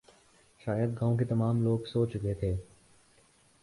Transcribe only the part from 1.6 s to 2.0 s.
لوگ